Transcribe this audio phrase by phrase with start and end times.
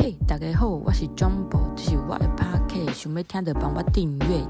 [0.00, 4.46] 嘿，大家好，我是 Jumbo，这是我的 Podcast，想要听的帮我订阅。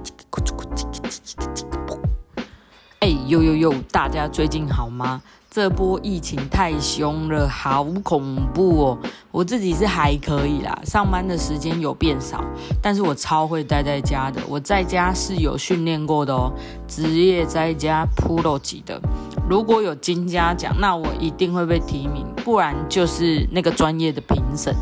[3.01, 5.23] 哎，呦呦呦，大家最近好吗？
[5.51, 8.99] 这波疫情太凶了，好恐怖哦！
[9.31, 12.45] 我自己是还可以啦，上班的时间有变少，
[12.83, 14.43] 但是我超会待在家的。
[14.47, 16.53] 我在家是有训练过的哦，
[16.87, 19.01] 职业在家 Pro 级的。
[19.49, 24.77] 如果有金家奖，那我一定会被提名，不然就是那个专业的评审。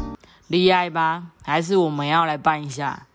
[0.49, 1.25] 厉害吧？
[1.43, 3.07] 还是我们要来办一下？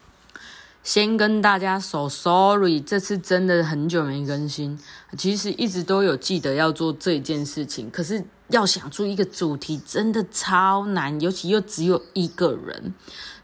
[0.84, 4.80] 先跟大家说 sorry，这次真的很久没更新。
[5.16, 12.96] 其实一直都有记得要做这件事情，可是要想出一个主题真的超难，尤其又只有一个人。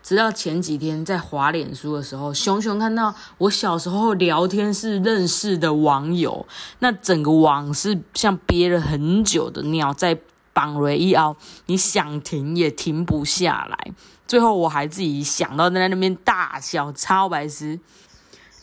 [0.02, 6.48] 直到前几天在滑脸书的时候，熊熊看到我小时候聊天室认识的网友，
[6.80, 10.18] 那整个网是像憋了很久的尿在。
[10.58, 11.36] 绑了一凹，
[11.68, 13.92] 你想停也停不下来。
[14.26, 17.80] 最后我还自己想到在那边大笑，超白痴。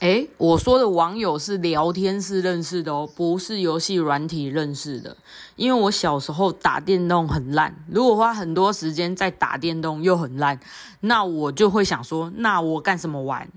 [0.00, 5.16] 诶，我说的网友是聊天室认识的哦，不是游戏软体认识的。
[5.54, 10.58] 因为我小时候打电动很烂，如果花很多时间在打电动又很烂，
[11.00, 13.48] 那我就会想说，那我干什么玩？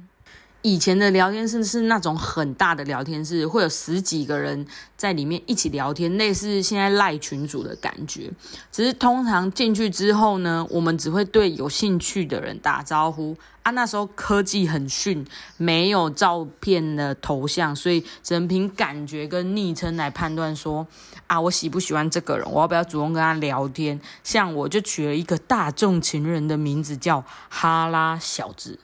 [0.68, 8.30] 以前的聊天室是那种很大的聊天室，会有十几个人在里面一起聊天，类似现在赖群主的感觉。
[8.70, 13.72] 只是通常进去之后呢，我们只会对有兴趣的人打招呼啊。
[13.72, 20.86] 那时候科技很逊，没有照片的头像，所以只能凭感觉跟昵称来判断说
[21.28, 23.98] 啊，我喜不喜欢这个人，我要不要主动跟他聊天。
[24.22, 28.78] 像我就取了一个大众情人的名字，叫哈拉小子。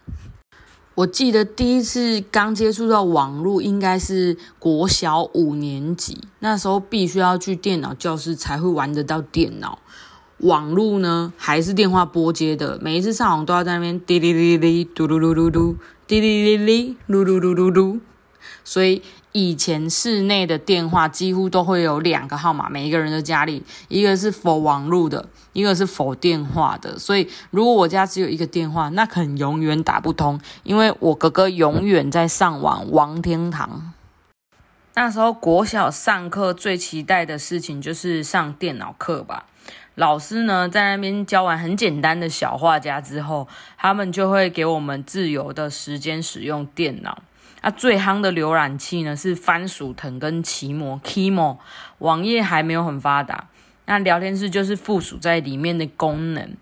[0.95, 9.79] 我记得第一次刚接触到网络，应该是国小五年级，那时候必须要去电脑教室才会玩得到电脑。
[10.37, 17.99] 网络呢，还是电话拨接的，每一次上网都要在那边滴滴滴滴嘟噜噜噜噜，滴滴滴滴噜噜噜噜噜，
[18.63, 19.01] 所以。
[19.35, 26.99] 以前室内的电话几乎都会有两个号码，每一个人的家里，一个是否网络的，一个是否电话的。
[26.99, 33.93] 所以如果我家只有一个电话，那可能永远打不通，因为我哥哥永远在上网王天堂。
[34.93, 39.47] 那时候国小上课最期待的事情就是上电脑课吧。
[39.95, 43.47] 老师呢在那边教完很简单的小画家之后，
[43.79, 47.23] 他们就会给我们自由的时间使用电脑。
[47.63, 51.57] 那最夯的浏览器呢是番薯藤跟奇摩 Kimo，
[51.99, 53.47] 网页还没有很发达。
[53.85, 56.55] 那聊天室就是附属在里面的功能。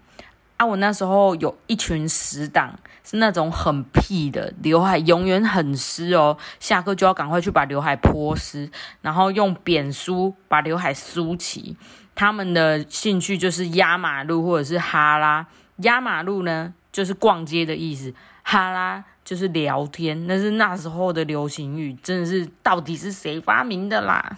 [0.57, 8.69] 啊，我那时候有一群死党，是那种很屁的，刘海永远很湿哦，下课就要赶快去把刘海泼湿，
[9.01, 11.75] 然后用扁梳把刘海梳齐。
[12.13, 15.47] 他们的兴趣就是压马路或者是哈拉。
[15.77, 18.13] 压马路呢就是逛街的意思，
[18.43, 19.03] 哈拉。
[19.31, 24.37] 就是聊天，那是那时候的流行语，真的是到底是谁发明的啦？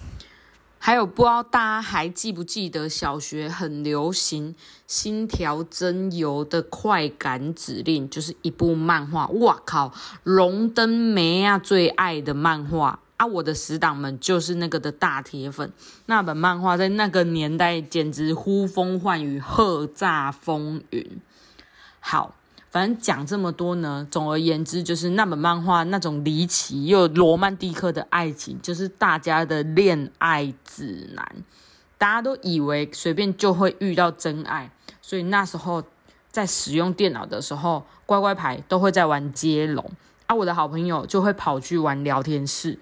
[0.77, 4.53] 还有不知道大家还记不记得小学很流行
[4.85, 9.25] 心条真油的快感指令，就是一部漫画。
[9.29, 13.25] 哇靠，龙登梅啊最爱的漫画啊！
[13.25, 15.73] 我的死党们就是那个的大铁粉，
[16.05, 21.19] 那本漫画在那个年代简直呼风唤雨，叱咤风云。
[21.99, 22.35] 好。
[22.73, 31.23] 反正讲这么多呢，总而言之就是那本漫画那种离奇又罗曼蒂克的爱情，就是大家的恋爱指南。
[31.99, 34.71] 大家都以为随便就会遇到真爱，
[35.03, 35.83] 所以那时候
[36.31, 39.91] 在使用电脑的时候，乖乖牌都会在玩接龙，
[40.25, 42.79] 啊，我的好朋友就会跑去玩聊天室，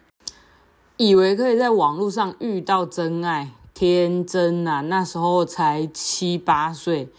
[0.95, 4.79] 以为可以在网络上遇到真爱，天真啊！
[4.79, 7.09] 那时候才七八岁。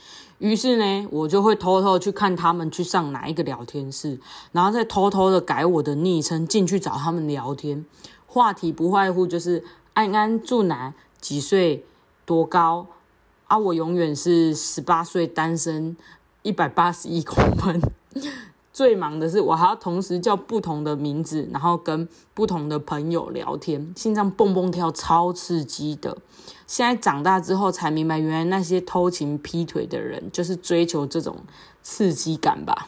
[0.43, 4.19] 于是呢，我就会偷偷去看他们去上哪一个聊天室，
[4.51, 7.85] 然后再偷偷的改我的昵称进去找他们聊天。
[8.27, 11.85] 话题不外乎就是安安住哪、几岁、
[12.27, 12.89] 多高
[13.47, 13.57] 啊？
[13.57, 15.97] 我永远是十八岁单身，
[16.43, 17.81] 一百八十一公分。
[18.73, 26.17] 最忙的是，我还要同时叫不同的名字，然后跟不同的朋友聊天，心脏蹦蹦跳，超刺激的。
[26.67, 31.37] 现在长大之后才明白，原来那些偷情劈腿的人就是追求这种
[31.83, 32.87] 刺激感吧。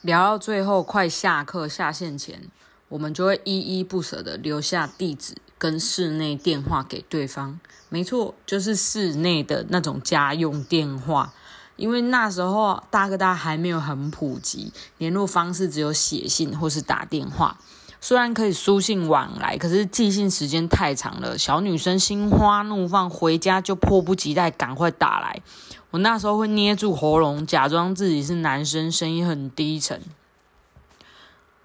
[0.00, 2.48] 聊到最后，快下课下线前，
[2.88, 7.60] 我们就会依依不舍的留下地址跟室内电话给对方。
[7.90, 11.34] 没错，就是室内的那种家用电话。
[11.80, 17.58] 因为那时候大哥大还没有很普及，联络方式只有写信或是打电话。
[18.02, 25.42] 虽然可以书信往来，可是寄信时间太长了，小女生心花怒放，回家就迫不及待赶快打来。
[25.90, 30.00] 我那时候会捏住喉咙，假装自己是男生，声音很低沉。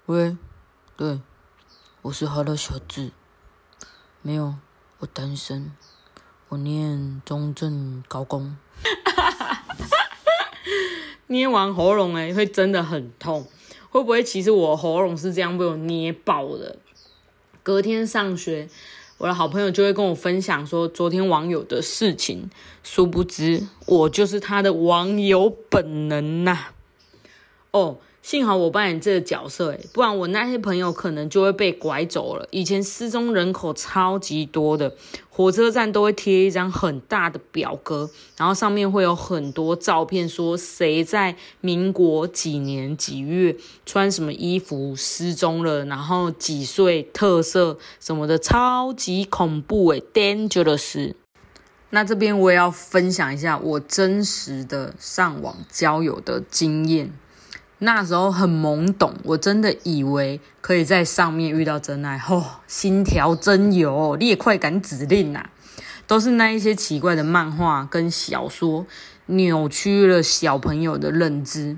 [0.06, 0.36] 喂，
[0.96, 1.20] 对，
[2.02, 3.12] 我是和乐小智，
[4.20, 4.56] 没有，
[4.98, 5.72] 我单身，
[6.48, 8.56] 我念中正高工。
[11.28, 13.46] 捏完喉咙哎，会真的很痛。
[13.90, 16.76] 会不会其实我喉咙是这样被我捏爆的？
[17.62, 18.68] 隔天上学，
[19.18, 22.50] 我的好朋友就会跟我分享说昨天网友的事情，
[22.82, 26.66] 殊不知我就是他的网友本能呐。
[27.70, 27.98] 哦。
[28.26, 32.44] 幸好我扮演这个角色，诶不然我那些朋友可能就会被拐走了。
[32.50, 34.92] 以前失踪人口超级多的，
[35.30, 51.14] 火车站都会贴一张很大的表格，然后上面会有很多照片，说谁在民国几年几月穿什么衣服失踪了，然后几岁、特色什么的，超级恐怖诶 d a n g e r o u s
[51.90, 57.12] 那这边我也要分享一下我真实的上网交友的经验。
[57.78, 65.44] 那时候很懵懂，我真的以为可以在上面遇到真爱，吼，心跳真有，你也快感指令呐，
[66.06, 68.86] 都是那一些奇怪的漫画跟小说
[69.26, 71.76] 扭曲了小朋友的认知。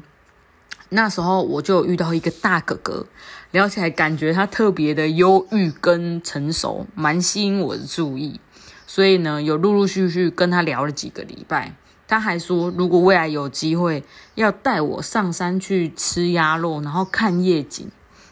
[0.91, 3.07] 那时候我就遇到一个大哥哥，
[3.51, 8.41] 聊起来感觉他特别的忧郁跟成熟，蛮吸引我的注意，
[8.87, 11.75] 所以呢，有陆陆续续跟他聊了几个礼拜。
[12.09, 14.03] 他还说，如果未来有机会，
[14.35, 17.87] 要带我上山去吃鸭肉，然后看夜景。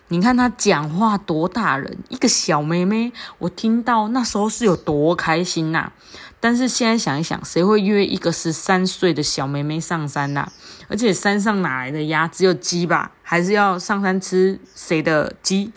[0.08, 5.90] 你看他讲话多大人，一个小妹妹，我听到那时候是有多开心呐！
[6.38, 10.46] 但是现在想一想，谁会约一个十三岁的小妹妹上山呐？
[10.88, 12.28] 而且山上哪来的鸭？
[12.28, 13.10] 只有鸡吧？
[13.22, 15.72] 还是要上山吃谁的鸡？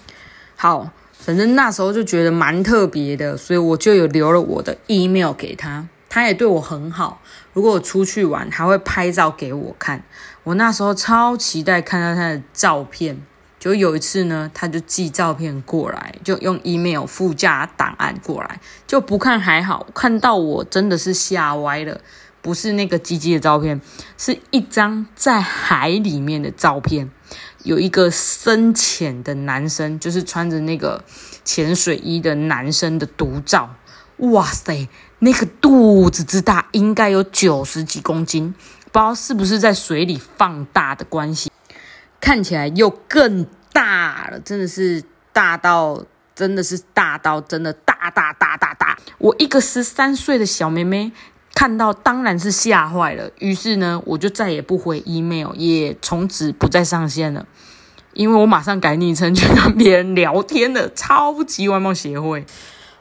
[0.55, 5.87] 好，反正那时候就觉得蛮特别的，所以我就有留了我的 email 给他。
[6.07, 7.21] 他也对我很好，
[7.59, 10.01] 如果出去玩，还会拍照给我看。
[10.45, 13.21] 我那时候超期待看到他的照片。
[13.59, 21.99] 就有一次呢，他就寄照片过来，就用 email 附加档案过来，就不看还好，看到我真的是吓歪了。
[22.41, 23.81] 不是那个鸡鸡的照片，
[24.17, 27.11] 是一张在海里面的照片，
[27.63, 31.03] 有一个深浅的男生，就是穿着那个
[31.43, 33.75] 潜水衣的男生的独照。
[34.19, 34.87] 哇塞！
[35.19, 38.53] 那个肚子之大，应该有九十几公斤，
[38.91, 41.51] 不知道是不是在水里放大的关系，
[42.21, 48.97] 看起来又更大了，真的是大到，真的是大到，真的大大大大大。
[49.17, 51.11] 我一个十三岁的小妹妹
[51.53, 53.29] 看到，当然是吓坏了。
[53.39, 57.45] 于是呢，我就再也不回 email，也从此不再上线了，
[58.13, 60.89] 因为我马上改昵称去跟别人聊天了。
[60.95, 62.45] 超级外貌协会。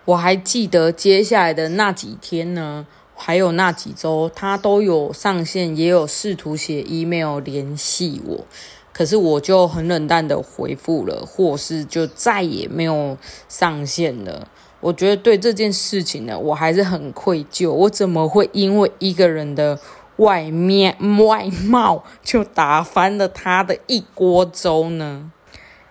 [0.09, 8.47] 我还记得接下来的那几天呢，还有那几周，他都有上线，也有试图写 email 联系我，
[8.91, 13.19] 可是我就很冷淡的回复了，或是就再也没有
[13.51, 14.49] 上线了。
[14.81, 17.71] 我觉得对这件事情呢，我还是很愧疚。
[17.71, 19.79] 我怎么会因为一个人的
[20.17, 25.31] 外面外貌就打翻了他的一锅粥呢？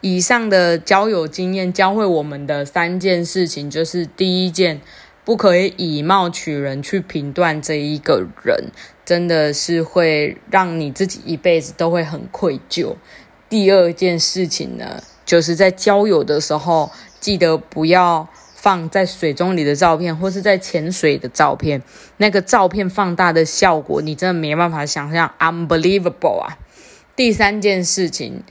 [0.02, 4.80] 以上的交友经验教会我们的三件事情，就是第一件，
[5.26, 8.66] 不可以以貌取人去评断这一个人，
[9.04, 12.96] 真的是会让你自己一辈子都会很愧疚。
[13.50, 21.82] 第二件事情呢，就是在交友的时候，记得不要放在水中里的照片，或是在潜水的照片，
[22.18, 26.60] 那个照片放大的效果，你真的没办法想象，unbelievable 啊！
[27.16, 28.44] 第三件事情。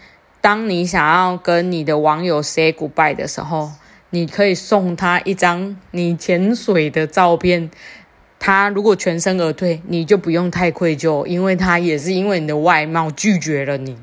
[0.47, 3.73] 当你想要跟你的网友 say goodbye 的时候，
[4.11, 7.69] 你可以送他一张你潜水的照片。
[8.39, 13.99] 他如果全身而退，你就不用太愧疚，因为他也是因为你的外貌拒绝了你。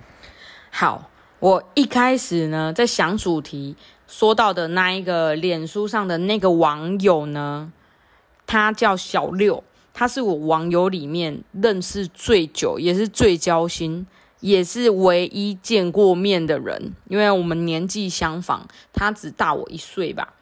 [0.69, 1.09] 好，
[1.39, 7.71] 我一开始呢，在想主题说到的那一个脸书上的那个网友呢，
[8.45, 14.05] 他叫小六，他是我网友里面认识最久，也是最交心。
[14.43, 20.33] 也是唯一见过面的人，因为我们年纪相仿，他只大我一岁吧。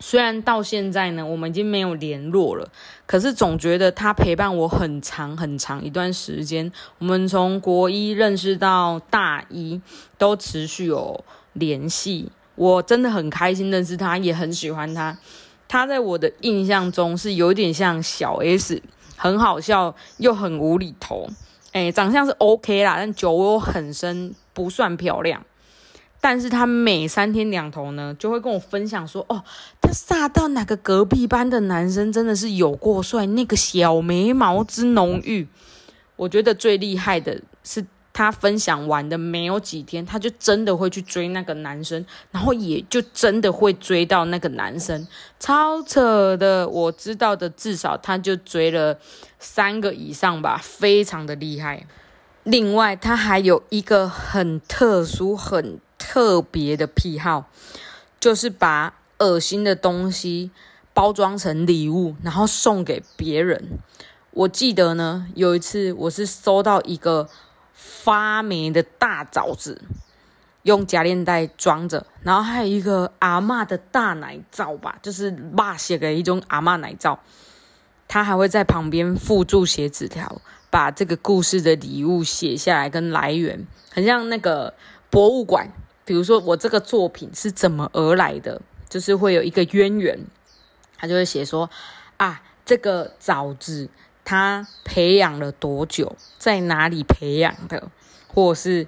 [0.00, 2.68] 虽然到现在呢，我们已经没有联络了，
[3.06, 6.72] 可是总觉得他陪伴我很长很长一段时间。
[6.98, 9.80] 我们从国一认识到大一，
[10.18, 12.32] 都持续有联系。
[12.56, 15.16] 我真的很开心认识他，也很喜欢他。
[15.68, 18.82] 他在我的印象中是有点像小 S，
[19.16, 21.30] 很好笑又很无厘头。
[21.72, 25.44] 哎，长相是 OK 啦，但酒窝很深，不算漂亮。
[26.20, 29.42] 但是他每三天两头呢，就会跟我分享说：“哦，
[29.80, 35.48] 他撒到哪个隔壁班的男生真的是有过帅，那个小眉毛之浓郁。”
[36.16, 37.84] 我觉得最厉害的是。
[38.22, 45.08] 他分享完的没有几天，他就真的会去追那个男生，然后也就真的会追到那个男生，
[45.38, 46.68] 超扯的。
[46.68, 48.98] 我知道的至少他就追了
[49.38, 51.86] 三个以上吧，非常的厉害。
[52.42, 57.48] 另外，他还有一个很特殊、很特别的癖好，
[58.20, 60.50] 就是把恶心的东西
[60.92, 63.78] 包装成礼物，然后送给别人。
[64.32, 67.26] 我记得呢，有一次我是收到一个。
[68.02, 69.82] 发霉的大枣子，
[70.62, 77.18] 用夹链袋装着，然后还有一个阿妈的大奶罩吧，就是爸写的一种阿妈奶罩。
[78.08, 84.74] 他还会在旁边附注写纸条，把这个故事的礼物写下来跟来源，很像那个
[85.10, 85.68] 博物馆。
[86.04, 90.18] 比如说我这个作品是怎么而来的，就是会有一个渊源，
[90.98, 91.70] 他就会写说
[92.16, 93.88] 啊，这个枣子。
[94.30, 97.90] 他培养了多久，在哪里培养的，
[98.28, 98.86] 或者是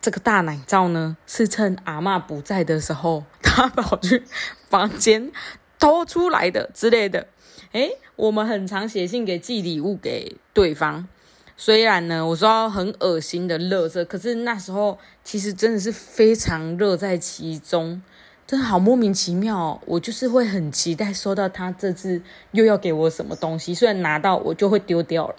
[0.00, 1.16] 这个大奶罩呢？
[1.26, 4.22] 是趁阿妈不在的时候， 他跑去
[4.68, 5.32] 房间
[5.80, 7.26] 偷出来的之类的。
[7.72, 11.08] 诶，我们很常写信给寄礼物给对方，
[11.56, 18.00] 虽然呢，我说很恶心的乐色，可是那时候其实真的是非常乐在其中。
[18.46, 19.80] 真的好莫名其妙哦！
[19.86, 22.22] 我就是会很期待收到他这次
[22.52, 25.34] 又要给我什么东西，虽然拿到我就会丢掉了。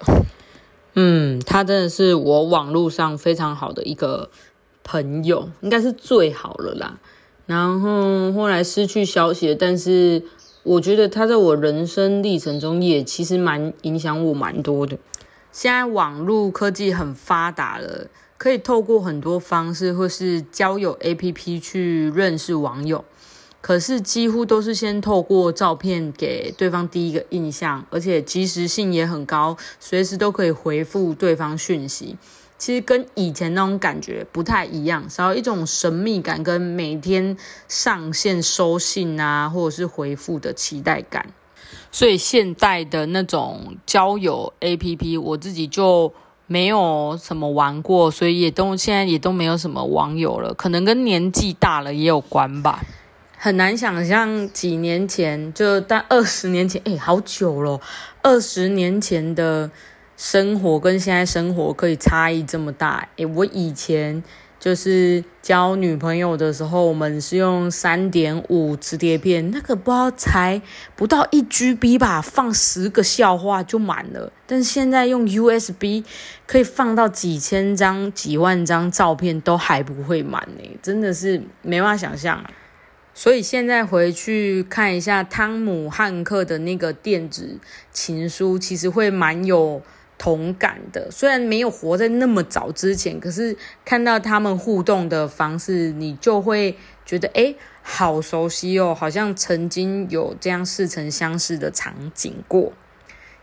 [0.95, 4.29] 嗯，他真的是我网络上非常好的一个
[4.83, 6.99] 朋友，应该是最好了啦。
[7.45, 10.23] 然后后来失去消息，但是
[10.63, 14.97] 我觉得他在我人生历程中也其实蛮影响我蛮多的。
[15.53, 18.07] 现在网络科技很发达了。
[18.37, 23.03] 可以透过很多方式，或是交友 APP 去认识网友，
[23.61, 32.15] 可是几乎都是先透过照片给对方第一个印象，而且及时性也很高，随时都可以回复对方讯息。
[32.59, 37.35] 其实跟以前那种感觉不太一样，少一种神秘感跟每天
[37.67, 41.33] 上线收信啊，或者是回复的期待感。
[41.91, 46.13] 所以现代的那种交友 APP，我自己就。
[46.47, 52.81] 没有什么玩过，所以也都现在也都没有什么网友了，可能跟年纪大了也有关吧。
[53.37, 57.79] 很难想象几年前就但二十年前，哎，好久了，
[58.23, 59.69] 二十年前的
[60.15, 63.07] 生活跟现在生活可以差异这么大。
[63.17, 64.23] 哎，我以前。
[64.67, 70.61] 就是交女朋友的时候，我们是用三点五磁碟片，那个不知道才
[70.93, 74.29] 不到一 GB 吧，放十个笑话就满了。
[74.45, 76.03] 但是现在用 USB
[76.45, 82.51] 可以放到几千张、几万张照片都还不会满呢，真的是没法想象啊！
[83.13, 87.57] 所以现在回去看一下汤姆汉克的那个电子
[87.93, 89.81] 情书，其实会蛮有。
[90.17, 93.55] 同感的，虽然没有活在那么早之前，可是
[93.85, 102.73] 看到他们互动的方式，你就会觉得哎，好熟悉哦，好像曾经有这样似曾相识的场景过，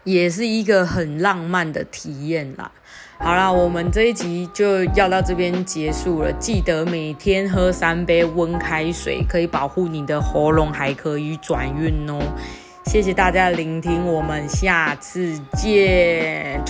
[0.02, 2.72] 也是一个很浪漫的体验啦。
[3.16, 12.20] 好啦，我们这一集就要到这边结束了，记得每天喝三杯温开水，可以保护你的喉咙，还可以转运哦。
[12.86, 16.62] 谢谢大家的聆听，我们下次见。